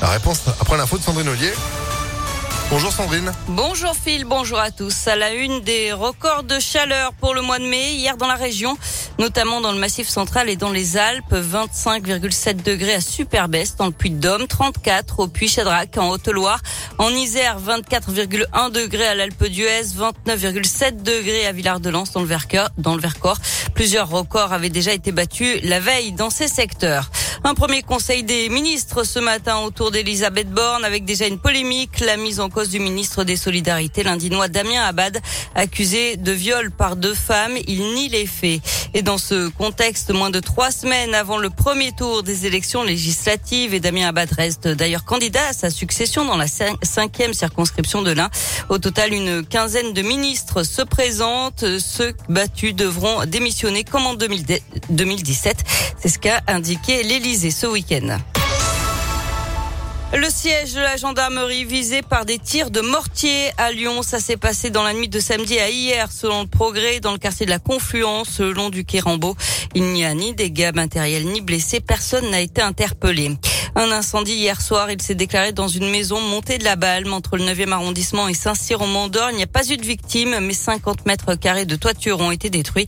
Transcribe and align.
La 0.00 0.08
réponse 0.08 0.42
après 0.60 0.76
l'info 0.76 0.96
de 0.96 1.02
Sandrine 1.02 1.28
Ollier. 1.28 1.52
Bonjour 2.70 2.92
Sandrine. 2.92 3.32
Bonjour 3.48 3.94
Phil, 3.96 4.26
bonjour 4.26 4.58
à 4.58 4.70
tous. 4.70 5.08
À 5.08 5.16
la 5.16 5.32
une 5.32 5.60
des 5.60 5.90
records 5.92 6.42
de 6.42 6.60
chaleur 6.60 7.14
pour 7.14 7.34
le 7.34 7.40
mois 7.40 7.58
de 7.58 7.64
mai, 7.64 7.94
hier 7.94 8.18
dans 8.18 8.26
la 8.26 8.34
région, 8.34 8.76
notamment 9.18 9.62
dans 9.62 9.72
le 9.72 9.78
Massif 9.78 10.06
central 10.06 10.50
et 10.50 10.56
dans 10.56 10.70
les 10.70 10.98
Alpes, 10.98 11.32
25,7 11.32 12.62
degrés 12.62 12.94
à 12.94 13.00
Superbest 13.00 13.78
dans 13.78 13.86
le 13.86 13.92
Puy-de-Dôme, 13.92 14.46
34 14.46 15.20
au 15.20 15.28
Puy-Chadrac 15.28 15.96
en 15.96 16.10
Haute-Loire, 16.10 16.60
en 16.98 17.08
Isère 17.08 17.58
24,1 17.58 18.70
degrés 18.70 19.06
à 19.06 19.14
l'Alpe 19.14 19.46
d'Huez, 19.46 19.94
29,7 20.26 21.02
degrés 21.02 21.46
à 21.46 21.52
Villard-de-Lans 21.52 22.04
dans 22.12 22.20
le 22.20 22.26
Vercors, 22.26 22.68
dans 22.76 22.94
le 22.94 23.00
Vercors. 23.00 23.38
Plusieurs 23.74 24.10
records 24.10 24.52
avaient 24.52 24.68
déjà 24.68 24.92
été 24.92 25.10
battus 25.10 25.58
la 25.62 25.80
veille 25.80 26.12
dans 26.12 26.30
ces 26.30 26.48
secteurs. 26.48 27.10
Un 27.44 27.54
premier 27.54 27.82
conseil 27.82 28.24
des 28.24 28.48
ministres 28.48 29.04
ce 29.04 29.20
matin 29.20 29.58
autour 29.58 29.92
d'Elisabeth 29.92 30.50
Borne 30.50 30.84
avec 30.84 31.04
déjà 31.04 31.26
une 31.26 31.38
polémique, 31.38 32.00
la 32.00 32.16
mise 32.16 32.40
en 32.40 32.50
cause 32.50 32.68
du 32.68 32.80
ministre 32.80 33.22
des 33.22 33.36
Solidarités, 33.36 34.02
l'Indinois 34.02 34.48
Damien 34.48 34.82
Abad, 34.82 35.20
accusé 35.54 36.16
de 36.16 36.32
viol 36.32 36.72
par 36.72 36.96
deux 36.96 37.14
femmes. 37.14 37.56
Il 37.68 37.94
nie 37.94 38.08
les 38.08 38.26
faits. 38.26 38.60
Et 38.92 39.02
dans 39.02 39.18
ce 39.18 39.48
contexte, 39.48 40.10
moins 40.10 40.30
de 40.30 40.40
trois 40.40 40.72
semaines 40.72 41.14
avant 41.14 41.38
le 41.38 41.48
premier 41.48 41.92
tour 41.92 42.24
des 42.24 42.46
élections 42.46 42.82
législatives, 42.82 43.72
et 43.72 43.80
Damien 43.80 44.08
Abad 44.08 44.32
reste 44.32 44.66
d'ailleurs 44.66 45.04
candidat 45.04 45.46
à 45.48 45.52
sa 45.52 45.70
succession 45.70 46.24
dans 46.24 46.36
la 46.36 46.46
cinquième 46.82 47.34
circonscription 47.34 48.02
de 48.02 48.10
l'Ain. 48.10 48.30
Au 48.68 48.78
total, 48.78 49.14
une 49.14 49.46
quinzaine 49.46 49.92
de 49.92 50.02
ministres 50.02 50.64
se 50.64 50.82
présentent. 50.82 51.64
Ceux 51.78 52.14
battus 52.28 52.74
devront 52.74 53.24
démissionner 53.26 53.84
comme 53.84 54.06
en 54.06 54.14
2017. 54.14 55.56
C'est 56.00 56.08
ce 56.08 56.18
qu'a 56.18 56.40
indiqué 56.48 57.02
l'Élysée 57.04 57.27
Le 60.14 60.30
siège 60.30 60.72
de 60.72 60.80
la 60.80 60.96
gendarmerie 60.96 61.66
visé 61.66 62.00
par 62.00 62.24
des 62.24 62.38
tirs 62.38 62.70
de 62.70 62.80
mortier 62.80 63.50
à 63.58 63.70
Lyon. 63.70 64.02
Ça 64.02 64.18
s'est 64.18 64.38
passé 64.38 64.70
dans 64.70 64.82
la 64.82 64.94
nuit 64.94 65.10
de 65.10 65.20
samedi 65.20 65.58
à 65.58 65.68
hier, 65.68 66.10
selon 66.10 66.40
le 66.40 66.46
progrès, 66.46 67.00
dans 67.00 67.12
le 67.12 67.18
quartier 67.18 67.44
de 67.44 67.50
la 67.50 67.58
Confluence, 67.58 68.40
le 68.40 68.52
long 68.52 68.70
du 68.70 68.86
quai 68.86 69.02
Il 69.74 69.82
n'y 69.92 70.06
a 70.06 70.14
ni 70.14 70.32
dégâts 70.32 70.72
matériels 70.74 71.26
ni 71.26 71.42
blessés. 71.42 71.80
Personne 71.80 72.30
n'a 72.30 72.40
été 72.40 72.62
interpellé. 72.62 73.32
Un 73.74 73.90
incendie 73.92 74.34
hier 74.34 74.60
soir, 74.60 74.90
il 74.90 75.00
s'est 75.00 75.14
déclaré 75.14 75.52
dans 75.52 75.68
une 75.68 75.90
maison 75.90 76.20
montée 76.20 76.58
de 76.58 76.64
la 76.64 76.76
Balme 76.76 77.12
entre 77.12 77.36
le 77.36 77.44
9e 77.44 77.70
arrondissement 77.72 78.28
et 78.28 78.34
Saint-Cyr 78.34 78.80
au 78.80 78.86
Mont-d'Or. 78.86 79.30
Il 79.30 79.36
n'y 79.36 79.42
a 79.42 79.46
pas 79.46 79.66
eu 79.68 79.76
de 79.76 79.84
victimes, 79.84 80.38
mais 80.40 80.54
50 80.54 81.06
mètres 81.06 81.34
carrés 81.34 81.66
de 81.66 81.76
toiture 81.76 82.20
ont 82.20 82.30
été 82.30 82.50
détruits. 82.50 82.86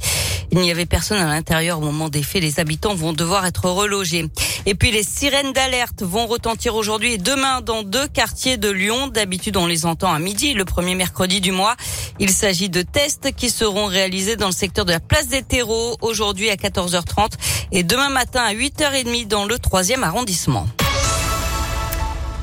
Il 0.52 0.58
n'y 0.58 0.70
avait 0.70 0.86
personne 0.86 1.18
à 1.18 1.26
l'intérieur 1.26 1.78
au 1.78 1.82
moment 1.82 2.08
des 2.08 2.22
faits. 2.22 2.42
Les 2.42 2.58
habitants 2.58 2.94
vont 2.94 3.12
devoir 3.12 3.46
être 3.46 3.70
relogés. 3.70 4.26
Et 4.66 4.74
puis 4.74 4.90
les 4.90 5.04
sirènes 5.04 5.52
d'alerte 5.52 6.02
vont 6.02 6.26
retentir 6.26 6.74
aujourd'hui 6.74 7.14
et 7.14 7.18
demain 7.18 7.60
dans 7.60 7.82
deux 7.82 8.08
quartiers 8.08 8.56
de 8.56 8.68
Lyon. 8.68 9.08
D'habitude, 9.08 9.56
on 9.56 9.66
les 9.66 9.86
entend 9.86 10.12
à 10.12 10.18
midi, 10.18 10.54
le 10.54 10.64
premier 10.64 10.96
mercredi 10.96 11.40
du 11.40 11.52
mois. 11.52 11.76
Il 12.18 12.30
s'agit 12.30 12.68
de 12.68 12.82
tests 12.82 13.32
qui 13.32 13.48
seront 13.48 13.86
réalisés 13.86 14.36
dans 14.36 14.46
le 14.46 14.52
secteur 14.52 14.84
de 14.84 14.92
la 14.92 15.00
place 15.00 15.28
des 15.28 15.42
terreaux 15.42 15.96
aujourd'hui 16.00 16.50
à 16.50 16.56
14h30 16.56 17.30
et 17.72 17.84
demain 17.84 18.10
matin 18.10 18.42
à 18.42 18.52
8h30 18.52 19.28
dans 19.28 19.44
le 19.44 19.58
troisième 19.58 20.02
arrondissement. 20.02 20.66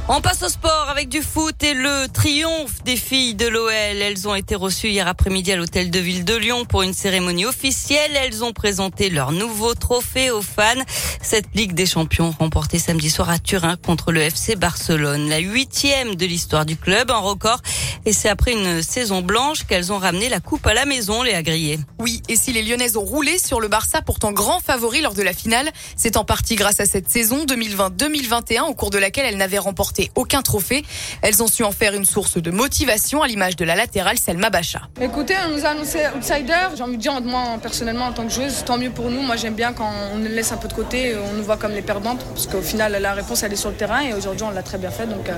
On 0.09 0.21
passe 0.21 0.41
au 0.41 0.47
sport 0.47 0.87
avec 0.89 1.09
du 1.09 1.21
foot 1.21 1.61
et 1.63 1.73
le 1.73 2.07
triomphe 2.07 2.81
des 2.85 2.95
filles 2.95 3.35
de 3.35 3.45
l'OL. 3.45 3.73
Elles 3.73 4.25
ont 4.25 4.35
été 4.35 4.55
reçues 4.55 4.87
hier 4.87 5.05
après-midi 5.05 5.51
à 5.51 5.57
l'hôtel 5.57 5.91
de 5.91 5.99
ville 5.99 6.23
de 6.23 6.33
Lyon 6.33 6.63
pour 6.63 6.81
une 6.83 6.93
cérémonie 6.93 7.45
officielle. 7.45 8.11
Elles 8.15 8.41
ont 8.41 8.53
présenté 8.53 9.09
leur 9.09 9.33
nouveau 9.33 9.73
trophée 9.73 10.31
aux 10.31 10.41
fans. 10.41 10.81
Cette 11.21 11.53
Ligue 11.55 11.73
des 11.73 11.85
Champions 11.85 12.33
remportée 12.39 12.79
samedi 12.79 13.09
soir 13.09 13.29
à 13.29 13.37
Turin 13.37 13.75
contre 13.75 14.13
le 14.13 14.21
FC 14.21 14.55
Barcelone. 14.55 15.27
La 15.27 15.39
huitième 15.39 16.15
de 16.15 16.25
l'histoire 16.25 16.65
du 16.65 16.77
club, 16.77 17.11
un 17.11 17.17
record. 17.17 17.61
Et 18.05 18.13
c'est 18.13 18.29
après 18.29 18.53
une 18.53 18.81
saison 18.81 19.21
blanche 19.21 19.65
qu'elles 19.65 19.91
ont 19.91 19.97
ramené 19.97 20.29
la 20.29 20.39
coupe 20.39 20.65
à 20.67 20.73
la 20.73 20.85
maison, 20.85 21.21
les 21.21 21.33
Agriers. 21.33 21.79
Oui, 21.99 22.21
et 22.29 22.37
si 22.37 22.53
les 22.53 22.63
Lyonnaises 22.63 22.95
ont 22.95 23.03
roulé 23.03 23.37
sur 23.37 23.59
le 23.59 23.67
Barça, 23.67 24.01
pourtant 24.01 24.31
grand 24.31 24.61
favori 24.61 25.01
lors 25.01 25.13
de 25.13 25.21
la 25.21 25.33
finale, 25.33 25.69
c'est 25.97 26.15
en 26.15 26.23
partie 26.23 26.55
grâce 26.55 26.79
à 26.79 26.85
cette 26.85 27.09
saison 27.09 27.45
2020-2021 27.45 28.69
au 28.69 28.73
cours 28.73 28.89
de 28.89 28.97
laquelle 28.97 29.25
elles 29.25 29.35
n'avaient 29.35 29.57
remporté 29.57 29.96
aucun 30.15 30.41
trophée. 30.41 30.83
Elles 31.21 31.43
ont 31.43 31.47
su 31.47 31.63
en 31.63 31.71
faire 31.71 31.93
une 31.93 32.05
source 32.05 32.37
de 32.37 32.51
motivation 32.51 33.21
à 33.21 33.27
l'image 33.27 33.55
de 33.55 33.65
la 33.65 33.75
latérale 33.75 34.17
Selma 34.17 34.49
Bacha. 34.49 34.81
Écoutez, 35.01 35.35
on 35.47 35.55
nous 35.55 35.65
a 35.65 35.69
annoncé 35.69 35.99
outsider. 36.15 36.75
J'ai 36.75 36.83
envie 36.83 36.97
de 36.97 37.01
dire, 37.01 37.19
moi 37.21 37.57
personnellement 37.61 38.05
en 38.05 38.13
tant 38.13 38.25
que 38.25 38.33
joueuse, 38.33 38.63
tant 38.65 38.77
mieux 38.77 38.91
pour 38.91 39.09
nous. 39.09 39.21
Moi 39.21 39.35
j'aime 39.35 39.55
bien 39.55 39.73
quand 39.73 39.91
on 40.13 40.17
nous 40.17 40.27
laisse 40.27 40.51
un 40.51 40.57
peu 40.57 40.67
de 40.67 40.73
côté, 40.73 41.15
on 41.15 41.33
nous 41.33 41.43
voit 41.43 41.57
comme 41.57 41.73
les 41.73 41.81
perdantes, 41.81 42.23
parce 42.33 42.47
qu'au 42.47 42.61
final 42.61 42.97
la 43.01 43.13
réponse 43.13 43.43
elle 43.43 43.53
est 43.53 43.57
sur 43.57 43.69
le 43.69 43.75
terrain 43.75 44.01
et 44.01 44.13
aujourd'hui 44.13 44.43
on 44.43 44.51
l'a 44.51 44.63
très 44.63 44.77
bien 44.77 44.91
fait, 44.91 45.07
donc 45.07 45.29
euh, 45.29 45.33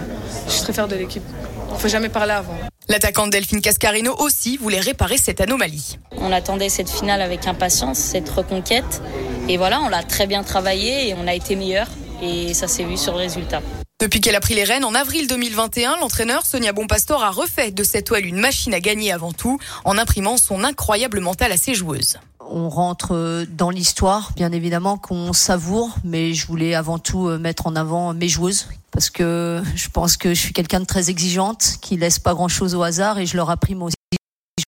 je 0.48 0.52
suis 0.52 0.64
très 0.64 0.74
fière 0.74 0.88
de 0.88 0.96
l'équipe. 0.96 1.24
On 1.70 1.76
ne 1.76 1.80
faut 1.80 1.88
jamais 1.88 2.10
parler 2.10 2.34
avant. 2.34 2.56
L'attaquante 2.88 3.30
Delphine 3.30 3.62
Cascarino 3.62 4.16
aussi 4.18 4.58
voulait 4.58 4.80
réparer 4.80 5.18
cette 5.18 5.42
anomalie. 5.42 6.00
On 6.18 6.32
attendait 6.32 6.70
cette 6.70 6.90
finale 6.90 7.22
avec 7.22 7.46
impatience, 7.46 8.00
cette 8.00 8.30
reconquête. 8.30 9.02
Et 9.48 9.58
voilà, 9.58 9.80
on 9.82 9.90
l'a 9.90 10.02
très 10.02 10.26
bien 10.26 10.44
travaillé 10.44 11.10
et 11.10 11.14
on 11.14 11.28
a 11.28 11.34
été 11.36 11.56
meilleur. 11.56 11.88
Et 12.24 12.54
ça 12.56 12.68
s'est 12.68 12.84
vu 12.84 12.98
sur 12.98 13.14
le 13.14 13.20
résultat. 13.20 13.62
Depuis 14.02 14.22
qu'elle 14.22 14.36
a 14.36 14.40
pris 14.40 14.54
les 14.54 14.64
rênes 14.64 14.86
en 14.86 14.96
avril 14.96 15.28
2021, 15.28 15.98
l'entraîneur 15.98 16.46
Sonia 16.46 16.72
Bonpastor 16.72 17.22
a 17.22 17.32
refait 17.32 17.72
de 17.72 17.84
cette 17.84 18.06
toile 18.06 18.26
une 18.26 18.40
machine 18.40 18.74
à 18.74 18.80
gagner 18.80 19.12
avant 19.12 19.34
tout 19.34 19.60
en 19.84 19.98
imprimant 19.98 20.38
son 20.38 20.64
incroyable 20.64 21.20
mental 21.20 21.52
à 21.52 21.58
ses 21.58 21.74
joueuses. 21.74 22.18
On 22.40 22.70
rentre 22.70 23.46
dans 23.52 23.70
l'histoire, 23.70 24.32
bien 24.38 24.54
évidemment 24.54 24.98
qu'on 24.98 25.34
savoure, 25.34 25.98
mais 26.06 26.34
je 26.34 26.48
voulais 26.48 26.76
avant 26.76 26.98
tout 26.98 27.28
euh, 27.28 27.38
mettre 27.38 27.68
en 27.68 27.76
avant 27.76 28.14
mes 28.14 28.30
joueuses 28.30 28.70
parce 28.92 29.10
que 29.10 29.62
je 29.76 29.90
pense 29.90 30.16
que 30.16 30.34
je 30.34 30.40
suis 30.40 30.54
quelqu'un 30.54 30.80
de 30.80 30.86
très 30.86 31.10
exigeante, 31.10 31.76
qui 31.82 31.98
laisse 31.98 32.20
pas 32.20 32.34
grand 32.34 32.48
chose 32.48 32.76
au 32.76 32.84
hasard 32.84 33.20
et 33.20 33.26
je 33.26 33.36
leur 33.36 33.50
apprime 33.50 33.84
aussi 33.84 33.96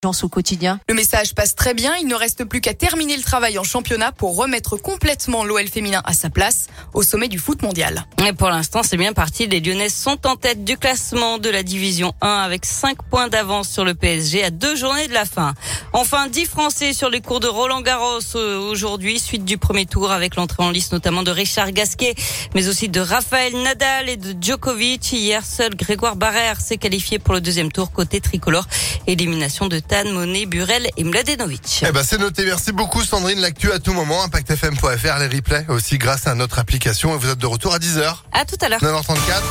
au 0.04 0.28
quotidien. 0.28 0.80
Le 0.88 0.94
message 0.94 1.32
passe 1.32 1.54
très 1.54 1.74
bien. 1.74 1.94
Il 2.00 2.08
ne 2.08 2.16
reste 2.16 2.44
plus 2.44 2.60
qu'à 2.60 2.74
terminer 2.74 3.16
le 3.16 3.22
travail 3.22 3.56
en 3.58 3.62
championnat 3.62 4.10
pour 4.10 4.36
remettre 4.36 4.76
complètement 4.76 5.44
l'OL 5.44 5.68
féminin 5.68 6.02
à 6.04 6.12
sa 6.12 6.28
place 6.28 6.66
au 6.92 7.04
sommet 7.04 7.28
du 7.28 7.38
foot 7.38 7.62
mondial. 7.62 8.04
Et 8.26 8.32
pour 8.32 8.48
l'instant, 8.48 8.82
c'est 8.82 8.96
bien 8.96 9.12
parti. 9.12 9.46
Les 9.46 9.60
Lyonnaises 9.60 9.94
sont 9.94 10.26
en 10.26 10.34
tête 10.34 10.64
du 10.64 10.76
classement 10.76 11.38
de 11.38 11.48
la 11.48 11.62
division 11.62 12.14
1 12.20 12.28
avec 12.28 12.66
5 12.66 13.00
points 13.10 13.28
d'avance 13.28 13.68
sur 13.68 13.84
le 13.84 13.94
PSG 13.94 14.42
à 14.42 14.50
deux 14.50 14.74
journées 14.74 15.06
de 15.06 15.12
la 15.12 15.24
fin. 15.24 15.54
Enfin, 15.92 16.26
10 16.26 16.46
Français 16.46 16.92
sur 16.94 17.08
les 17.08 17.20
cours 17.20 17.38
de 17.38 17.46
Roland 17.46 17.80
Garros 17.80 18.18
euh, 18.34 18.58
aujourd'hui, 18.58 19.20
suite 19.20 19.44
du 19.44 19.56
premier 19.56 19.86
tour 19.86 20.10
avec 20.10 20.34
l'entrée 20.34 20.64
en 20.64 20.70
liste 20.70 20.92
notamment 20.92 21.22
de 21.22 21.30
Richard 21.30 21.70
Gasquet, 21.70 22.16
mais 22.56 22.66
aussi 22.66 22.88
de 22.88 23.00
Raphaël 23.00 23.54
Nadal 23.62 24.08
et 24.08 24.16
de 24.16 24.34
Djokovic. 24.40 25.12
Hier, 25.12 25.46
seul 25.46 25.76
Grégoire 25.76 26.16
Barrère 26.16 26.60
s'est 26.60 26.76
qualifié 26.78 27.20
pour 27.20 27.34
le 27.34 27.40
deuxième 27.40 27.70
tour 27.70 27.92
côté 27.92 28.20
tricolore. 28.20 28.66
Élimination 29.06 29.68
de 29.68 29.78
Monet, 30.04 30.46
Burel 30.46 30.88
et 30.96 31.04
Mladenovic. 31.04 31.84
Eh 31.86 31.92
ben 31.92 32.02
c'est 32.02 32.18
noté. 32.18 32.44
Merci 32.44 32.72
beaucoup 32.72 33.02
Sandrine. 33.02 33.40
L'actu 33.40 33.70
à 33.72 33.78
tout 33.78 33.92
moment. 33.92 34.24
ImpactFM.fr, 34.24 35.18
les 35.18 35.36
replays 35.36 35.66
aussi 35.68 35.98
grâce 35.98 36.26
à 36.26 36.34
notre 36.34 36.58
application. 36.58 37.14
Et 37.14 37.18
vous 37.18 37.28
êtes 37.30 37.38
de 37.38 37.46
retour 37.46 37.74
à 37.74 37.78
10h. 37.78 38.16
À 38.32 38.44
tout 38.44 38.56
à 38.62 38.68
l'heure. 38.70 38.80
9h34. 38.80 39.42